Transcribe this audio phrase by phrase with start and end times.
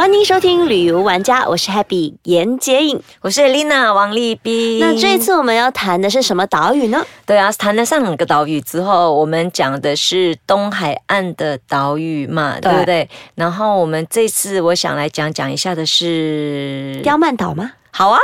[0.00, 2.98] 欢迎收听旅游玩家，我是 Happy 严洁颖。
[3.20, 4.78] 我是 Lina 王丽斌。
[4.78, 7.04] 那这一次我们要谈的是什么岛屿呢？
[7.26, 13.06] 对啊，谈了上两个岛屿之后，我们讲的是东海岸的岛屿嘛，对不对？
[13.34, 18.18] 然后我们这次我想来讲讲一下的是刁曼岛吗好啊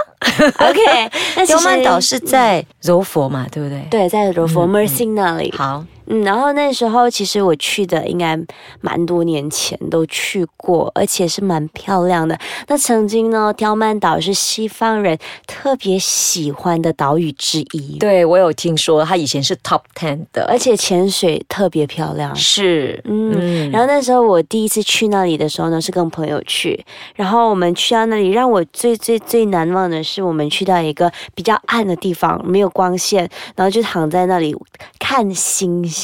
[0.59, 3.87] ，？OK， 那刁曼岛是在柔佛嘛，对不对？
[3.91, 5.53] 对，在柔佛 Mercy 那里。
[5.55, 8.39] 好，嗯，然后那时候其实我去的应该
[8.81, 12.39] 蛮多年前都去过，而且是蛮漂亮的。
[12.69, 22.35] 那曾经呢，刁曼岛是西方人特别喜欢的岛屿之一，对我有听说，它以前是 Top Ten 的，而且潜水特别漂亮。
[22.37, 26.85] 是，嗯，嗯，然后那时候我第一次去那里的时候呢，是跟朋友去，
[27.15, 34.55] 然后我们去到那里，让我最最最难忘的是，我们去到一个比较暗的地方，没有光线，然后就躺在那里
[34.99, 35.96] 看星星，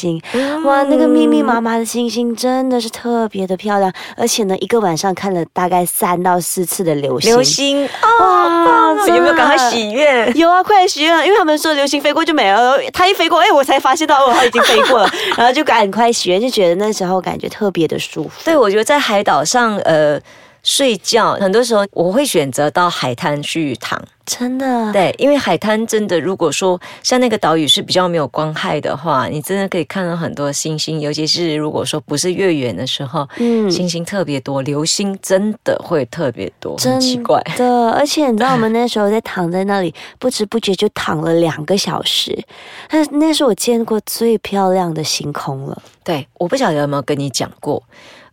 [0.65, 7.33] 哇，那个密密麻麻的星星真的是特别的漂亮，而且呢，一个晚上看了大概三到四次的流星。
[7.33, 10.35] 流星哦，哇，有没有赶快许愿？
[10.39, 11.27] 有啊，快许愿！
[11.27, 18.31] 因为他们说流星飞过就没了，它一飞过，哎，我才发现到哦，它已经飞过了，然后就赶快许愿，就觉得那时候感觉特别的舒服。
[18.45, 20.19] 对，我觉得在海岛上，呃，
[20.63, 24.01] 睡觉很多时候我会选择到海滩去躺。
[24.25, 37.43] 真的，对，因为海滩真的，如果说像那个岛屿是比较没有光害的话，你真的可以看到很多星星，尤其是如果说不是月圆的时候，嗯星星特别多，流星真的会特别多，真很奇怪。
[37.57, 42.41] 的，而且你知道，我们那时候在躺在那里，不知不觉就躺了两个小时。
[42.93, 45.83] 那那是我见过最漂亮的星空了。
[46.05, 47.83] 对，我不晓得有没有跟你讲过。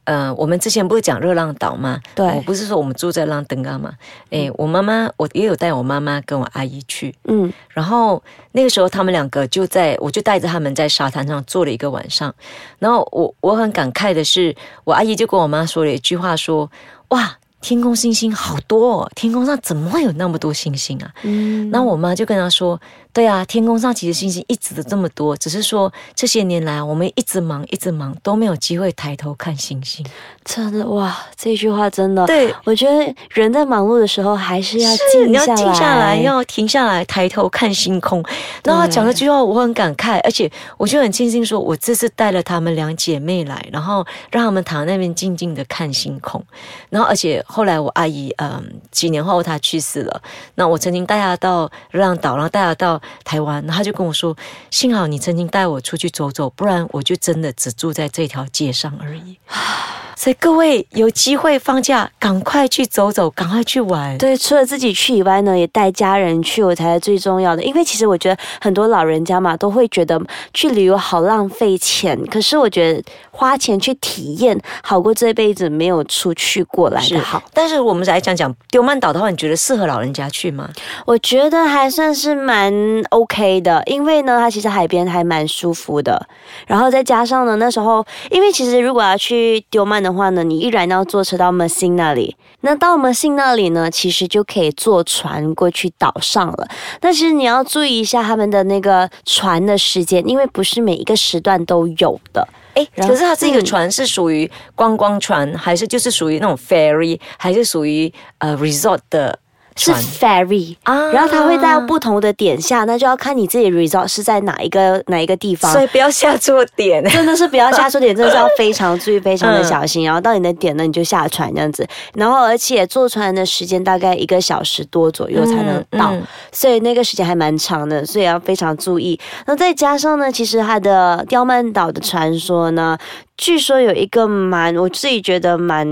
[0.05, 1.99] 呃，我们之前不是讲热浪岛吗？
[2.15, 3.93] 对我不是说我们住在浪登港吗？
[4.31, 8.21] 诶，我妈妈，我也有带我妈妈跟我阿姨去，嗯，然后
[8.53, 12.33] 那个时候他们两个就在，我就带着他们在沙滩上坐了一个晚上。
[12.79, 16.69] 然后我我很感慨的是，我阿姨就跟我妈说了一句话说
[17.09, 22.79] ：“哇，天空星星好多、哦，天空上怎么会有那么多星星啊？”嗯，然后我妈就跟她说
[23.19, 30.05] ：“对啊，天空上其实星星一直都这么多，只是说这些年来我们一直忙一直忙，都没有机会抬头看星星。
[30.45, 38.23] 真的哇，这句话真的，对，我觉得人在忙碌的时候还是要静下来，静下来，要停下来，抬头看星空。
[38.63, 46.41] 然后他讲这句话，我很感慨，而且我就很庆幸，说我这次带了她们两姐妹来，然后让她们躺在那边静静的看星空。
[46.89, 50.21] 然后，而且后来我阿姨，嗯，几年后她去世了，
[50.55, 54.35] 那我曾经带她到热浪岛，然后带她到台湾，然后他就跟我说，
[54.71, 59.37] 幸好你曾经带我出去走走，不然我就真的只住在这条街上而已。
[60.19, 64.17] 所以各位有机会放假，赶快去走走，赶快去玩。
[64.17, 67.63] 对，除了自己去以外呢，也带家人去，我才是最重要的。
[67.63, 70.21] 因为其实我觉得很多老人家嘛，都会觉得
[70.53, 77.41] 去旅游好浪费钱，可是我觉得花钱去体验，好过这辈子没有出去过来的好。
[77.53, 80.69] 但是我们来讲讲丢曼岛的话，你觉得适合老人家去吗？
[81.05, 82.73] 我觉得还算是蛮
[83.11, 86.27] OK 的，因为呢，它其实海边还蛮舒服的。
[86.67, 92.35] 然后再加上呢，那时候因为其实如果要去丢曼的话呢，你依然要坐车到 m a s i n 那里。
[92.61, 96.67] 那到 m a s i n 那里呢，其实就可以坐船过去岛上了。
[96.99, 102.47] 但是你要注意一下他们的那个船的时间，因为不是每一个时段都有的。
[102.75, 109.37] 哎，可是它这个嗯船是属于观光船，还是就是属于那种 ferry，还是属于呃 resort 的
[109.75, 115.81] 是 ferry，啊然后它会在不同的点下，那就要看你自己 resort 是在哪一个哪一个地方所。
[115.81, 117.03] 以不要下错点。
[117.09, 120.03] 真的是不要下错点，真的是要非常注意，非常的小嗯心。
[120.05, 121.87] 然后到你的点呢，你就下船这样子。
[122.13, 129.19] 然后而且坐船的时间大概一个小时多左右才能到，嗯嗯所以那个时间还蛮长的，所以要非常注意。
[129.45, 132.97] 那再加上呢，其实它的刁曼岛的传说呢。
[133.39, 135.87] 据说有一个蛮，我自己觉得蛮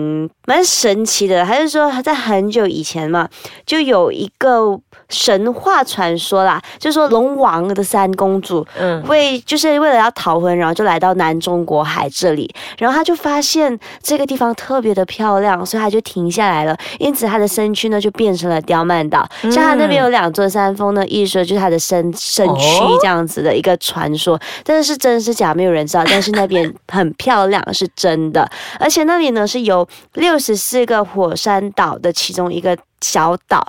[0.46, 3.30] 蛮神奇的，还是说在很久以前嘛，
[3.66, 4.78] 就有一个
[5.10, 16.78] 神话传说啦，就说龙王的三公主，嗯为就是为了要逃婚，然后就来到南中国海这里，然后他就发现这个地方特别的漂亮，所以他就停下来了。
[17.00, 19.28] 因此他的身躯呢就变成了刁曼岛。
[19.44, 26.04] 像他那边有两座山峰呢，意思说就是他的身身躯哦这样子的一个传说，但是真是假没有人知道。
[26.08, 28.50] 但是那边很漂亮，是真的，
[28.80, 33.66] 而且那里呢是由六十四个火山岛的其中一个小岛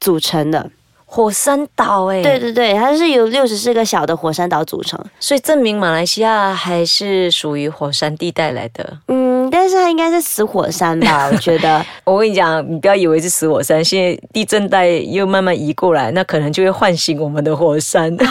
[0.00, 0.70] 组成的。
[1.10, 5.02] 火山岛哎，对，对对，它是由六十四个小的火山岛组成。
[5.18, 8.98] 所以证明马来西亚还是属于火山地带来的。
[9.08, 11.28] 嗯，嗯，但是它应该是死火山吧？
[11.32, 18.14] 我觉得，我跟你讲，你不要以为是死火山，现在地震带又慢慢移过来，那可能就会唤醒我们的火山。
[18.24, 18.26] 啊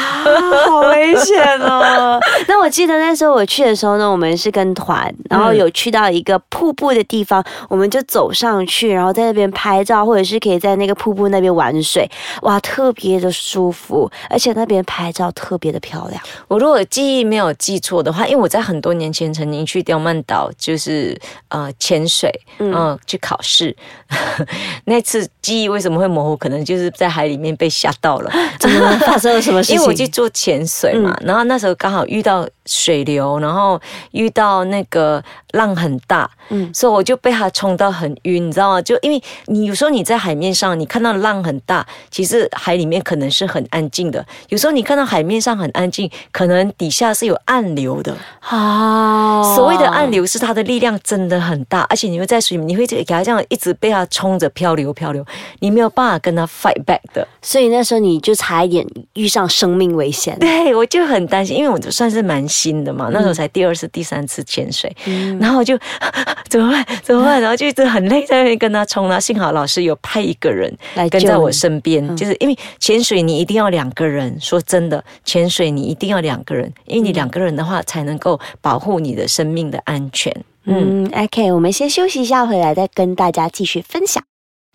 [0.68, 2.19] 好危险哦！
[2.48, 12.10] 那我记得那时候我去的时候呢，我们是跟团，然后有去到一个瀑布的地方，我们就走上去，然后在那边拍照，或者是可以在那个瀑布那边玩水，
[12.42, 16.22] 哇，特别的舒服，而且那边拍照特别的漂亮。
[16.48, 21.06] 我如果记忆没有记错的话，因为我在很多年前曾经去刁曼岛，就是
[21.50, 23.75] 呃潜水，嗯，去考试。
[24.86, 26.38] 那次记忆为什么会模糊？
[26.38, 28.31] 可能就是在海里面被吓到了。
[28.59, 29.75] 怎么发生了什么 事情？
[29.75, 33.80] 因为我去做潜水嘛，然后那时候刚好遇到水流，然后
[34.12, 35.24] 遇到那个
[35.57, 38.81] 浪很大，嗯，所以我就被它冲到很晕，你知道吗？
[38.81, 49.44] 就因为你有时候你在海面上，你看到浪很大，其实海里面可能是很安静的；有时候你看到海面上很安静，可能底下是有暗流的啊。
[49.56, 55.25] 所谓的暗流是它的力量真的很大，而且你会在水里面，你会给它这样一直被它冲着漂流漂流，
[55.59, 57.27] 你没有办法跟它 fight back 的。
[57.42, 60.38] 所以那时候你就差一点遇上生命危险。
[60.39, 64.95] 对，我就很担心，因为我就算是蛮新的嘛，那时候才第二次、第三次潜水，
[65.39, 65.78] 然后就
[66.50, 66.86] 怎么办？
[67.04, 67.42] 怎么办？
[67.42, 69.20] 然后就一直很累，在那边跟他冲啊。
[69.20, 74.38] 幸好老师有派一个人来跟在我身边，就是因为潜水你一定要两个人。
[74.40, 80.34] 说真的，潜水你一定要两个人，因为你两个人的话才能够保护你的生命的安全。
[80.66, 84.22] 嗯，OK，我们先休息一下，回来再跟大家继续分享。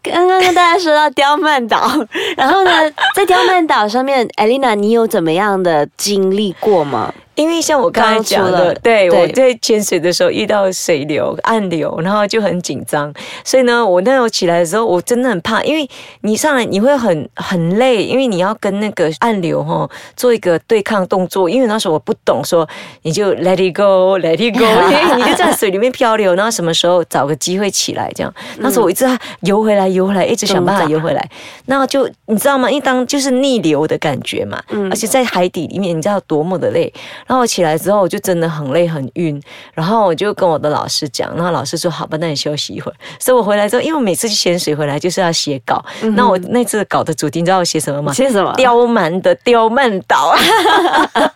[0.03, 1.89] 刚刚跟大家说到刁曼岛，
[2.37, 2.71] 然后呢，
[3.15, 7.13] 在刁曼岛上面，艾丽娜，你有怎么样的经历过吗？
[7.35, 13.13] 因为像我刚才讲的，对我在潜水的时候遇到水流、暗流，然后就很紧张。
[13.43, 15.89] 所以呢，我那时候起来的时候，我真的很怕，因为
[16.21, 21.49] 你上来你会很很累，因为你要跟那个暗流哈做一个对抗动作。
[21.49, 22.69] 因为那时候我不懂，说
[23.03, 24.65] 你就 let it go，let it go，
[25.17, 28.33] 你就在水里面漂流，然后什么时候找个机会起来这样。
[28.59, 29.07] 那时候我一直
[29.41, 31.29] 游回来，游回来，一直想办法游回来。
[31.67, 32.71] 那就你知道吗？
[32.71, 36.93] 因为当就是逆流的感觉嘛，而且在海底里面，你知道多么的累。
[37.27, 39.41] 然后我起来之后，我就真的很累很晕，
[39.75, 45.85] 然后我就跟我的老师讲，然后老师说：“好吧，那你休息一会儿。”所以我回来之后，因为我每次去潜水回来就是要写稿，
[46.15, 48.13] 那我那次稿的主题你知道我写什么吗？
[48.13, 48.53] 写什么？
[48.57, 50.35] 刁蛮的刁曼岛，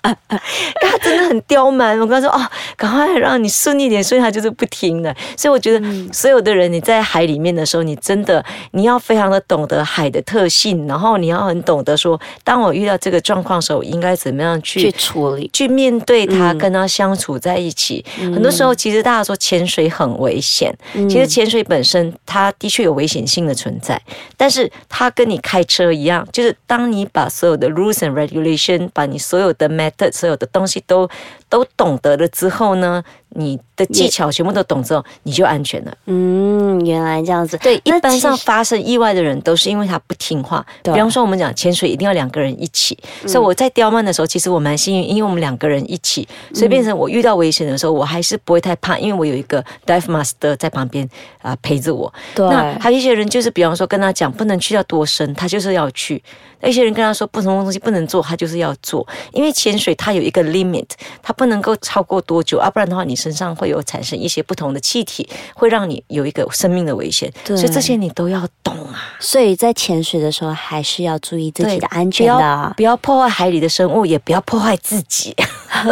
[0.81, 1.99] 他真的很刁蛮。
[2.01, 2.47] 我跟他说：“哦，
[2.77, 5.15] 赶快让你顺一点。”所以他就是不听的。
[5.37, 18.03] 所以我觉得所有的人你在海里面的时候，你真的你要非常的懂得海的特性，然后你要很懂得说，当我遇到这个状况的时候，应该怎么样去去处理、去面对他，跟他相处在一起。
[18.17, 24.01] 很多时候，其实大家说潜水很危险，其实潜水本身它的确有危险性的存在，
[24.37, 31.07] 但是它跟你开车一样，就是当你把所有的 rules and regulation，把你所有的 method，所有的东西都
[31.51, 33.05] 都懂得了之后呢？
[33.39, 35.95] 你的技巧全部都懂之后，你就安全了。
[36.07, 37.59] 嗯，原来这样子。
[37.59, 40.65] 对，一般上发生意外的人都是因为他不听话。
[40.83, 42.97] 比方说，我们讲潜水一定要两个人一起。
[43.27, 51.07] 所以我在刁曼的时候，其实我蛮幸运，因为我们两个人一起，所以变成我遇到危险的时候，我还是不会太怕，因为我有一个 dive master 在旁边
[51.43, 52.13] 啊陪着我。
[52.35, 52.49] 对。
[52.49, 56.17] 那还有一些人就是，比方说跟他讲不能去到多深，他就是要去；
[56.61, 59.07] 那些人跟他说不同的东西不能做，他就是要做。
[59.33, 60.87] 因为潜水它有一个 limit，
[61.23, 63.17] 它不能够超过多久，要不然的话你。
[63.17, 69.17] 身上会有产生一些不同的气体，会让你有一个生命的危险，对所以这些你都要懂啊。
[69.19, 75.35] 所以在潜水的时候，还是要注意自己的安全的，不要破坏海里的生物，也不要破坏自己。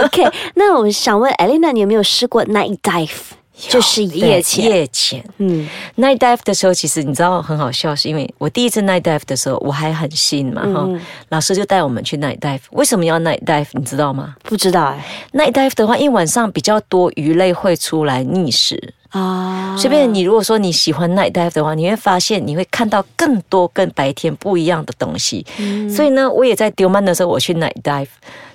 [0.04, 3.10] OK， 那我想问艾丽娜，你有没有试过 night dive？
[3.56, 5.24] 就是夜潜，夜潜。
[5.38, 10.88] 嗯，night dive 的时候，其实你知道很好笑，是因为我第一次 night dive 的时候，我还很新嘛，哈，
[11.28, 12.58] 老师就带我们去 night dive。
[12.72, 13.68] 为什么要 night dive？
[13.74, 14.34] 你知道吗？
[14.42, 15.04] 不知道哎。
[15.34, 19.76] night dive 的话，因为晚上比较多鱼类会出来觅食啊。
[19.78, 25.44] 随便你如果说你喜欢 night dive 的话，你会发现你会看到更多跟白天不一样的东西。
[25.88, 28.08] 所以呢，我也在丢曼的时候，我去 night dive。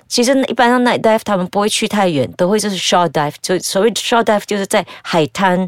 [0.08, 5.64] 其实一般上 night dive 他们不会去太远，都会就是 short dive，就所谓 short dive 就是在海滩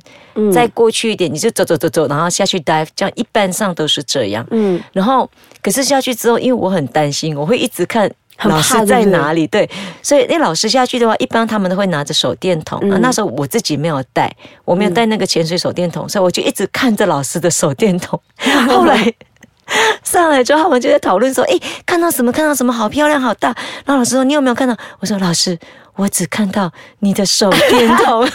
[0.53, 4.45] 再过去一点，你就走走走走，然后下去 dive，这样一般上都是这样。
[4.51, 5.31] 嗯，然后
[5.63, 8.11] 可是下去之后，因为我很担心，我会一直看
[8.45, 9.69] 老师在哪里，对，
[10.03, 12.81] 所以那老师下去的话，一般他们都会拿着手电筒。
[13.01, 14.35] 那时候我自己没有带，
[14.65, 18.21] 我没有带那个潜水手电筒，所以我就一直看着老师的手电筒。
[18.69, 19.13] 后来。
[20.03, 22.31] 上来之后，他们就在讨论说：“哎，看到什么？
[22.31, 22.71] 看到什么？
[22.71, 23.49] 好漂亮，好大。”
[23.87, 25.59] 然后老师说：“你有没有看到？”我说：“老师，
[25.95, 28.29] 我只看到你的手电筒。”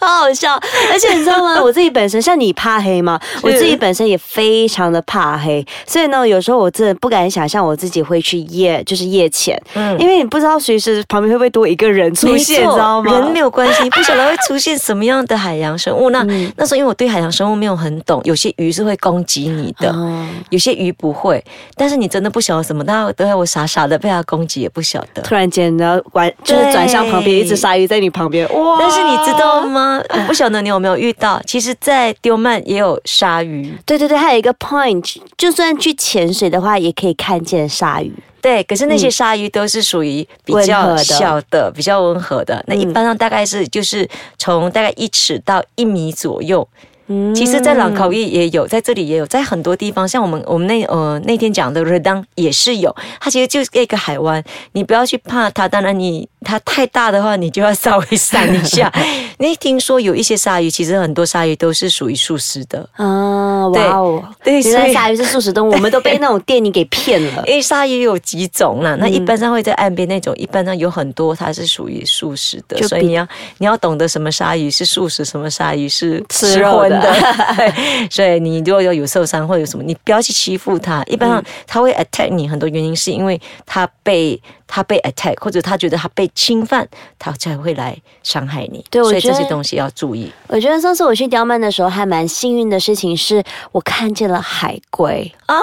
[0.06, 0.54] 好好笑。
[0.92, 1.60] 而且你知道吗？
[1.62, 3.18] 我自己本身像你怕黑吗？
[3.42, 13.12] 我自己本身也非常的怕黑，所以呢，有时候我真的不敢想象我自己会去夜，就是夜潜，嗯因为你不知道随时旁边会不会多一个人出现，你知道吗？
[13.12, 16.10] 人没有关系，你不晓得会出现什么样的海洋生物。
[16.10, 21.42] 那、 嗯那时候因为我对海洋生物没有很懂，有些鱼是会攻击你的，哦有些鱼不会。
[21.76, 25.22] 但是你真的不晓得什么，那等下我傻傻的被它攻击也不晓得。
[25.22, 28.78] 突然间，然后转就是转向旁边，一只鲨鱼在你旁边，哇！
[28.80, 29.87] 但是你知道吗？
[29.96, 33.72] 我不晓得你有没有遇到，其实，在丢曼也有鲨鱼。
[33.86, 38.12] 对对对，还有一个 point，就算去潜水的话，也可以看见鲨鱼。
[38.40, 42.62] 对，可是那些鲨鱼都是属于比较小的、比较温和的。
[42.68, 46.66] 那一嗯般上大概是就是从大概一尺到一米左右。
[46.72, 46.87] 嗯
[47.34, 55.66] 其实，在朗考耶也有，在这里也有，在很多地方，像我们我们那呃那天讲的热当也是有，它其实就是一个海湾，你不要去怕它。
[55.68, 58.92] 当然你，它太大的话，你就要稍微闪一下。
[59.38, 64.24] 你听说有一些鲨鱼，其实很多鲨鱼都是属于素食的，啊，对哇哦！
[64.42, 67.44] 对，原来鲨鱼是素食动物，我们都被那种电影给骗了。
[67.46, 73.26] 因为鲨鱼有几种啦，那嗯一般上会在岸边那种，一般上有很多它是属于素食的，所以你要
[73.58, 76.97] 你要懂得什么鲨鱼是素食，什么鲨鱼是吃肉的
[77.56, 81.02] 对，所以你如果有有受伤或者有什么，你不要去欺负他。
[81.04, 86.86] 一般上它会 attack 你，很多原因是因为他被它被 attack，或者他觉得他被侵犯，
[87.18, 88.78] 他才会来伤害你。
[88.78, 90.30] 所以对我觉得这些东西要注意。
[90.46, 95.56] 我觉得上次我去刁曼的时候，还蛮幸运的事情是我看见了海龟啊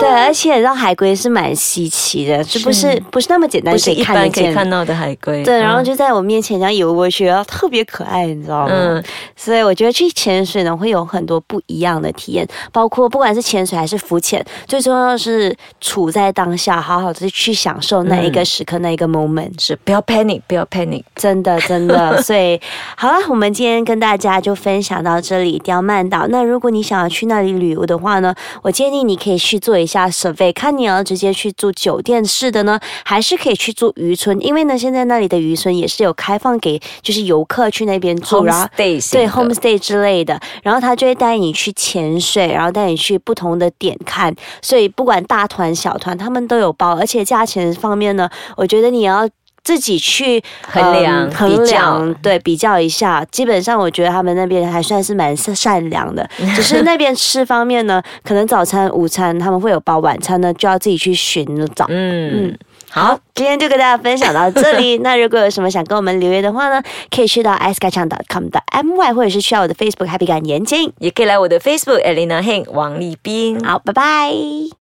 [0.00, 4.54] 对，而且让海龟是蛮稀奇的，是不是不是那么简单不是一可以看得般可以见。
[4.54, 5.42] 看到的海龟。
[5.42, 8.72] 对，然后嗯就在我面前这样游过去，然后特别可爱，你知道吗？
[8.72, 9.04] 嗯
[9.36, 19.52] 所以我觉得去潜水呢，会有很多不一样的体验，包括不管是潜水还是浮潜，最重要的是处在当下，好好的去享受那一个时刻，那一个 moment。
[19.58, 21.02] 是不要 panic，不要 panic。
[21.14, 22.60] 真的， 真的，所以
[22.96, 26.26] 好了，我们今天跟大家就分享到这里，刁曼岛。
[26.28, 49.28] 那如果你想要去那里旅游的话呢，我建议你可以去做一下 survey，看你要直接去住酒店式的呢，还是可以去住渔村，因为呢，现在那里的渔村也是有开放给就是游客去那边住，然后对 homestay 之类的，然后他就会带你去潜水，然后带你去不同的点看，所以不管大团小团，他们都有包，而且价钱方面呢，我觉得你要。
[49.66, 53.24] 自己去衡量嗯衡量，对，比较一下。
[53.30, 61.86] 基本上，我觉得他们那边还算是蛮善良的， 只是那边吃方面呢，可能早餐、午餐他们会有包，晚餐呢就要自己去寻找。
[61.88, 62.58] 嗯嗯，
[62.90, 64.98] 好，今天就跟大家分享到这里。
[65.02, 70.92] 那如果有什么想跟我们留言的话呢，可以去到 i c e c a c com 的 my，或者是去到我的 Facebook Happy 感言经。
[70.98, 73.58] 也可以来我的 Facebook Elena Heng 王立斌。
[73.64, 74.34] 好，拜拜。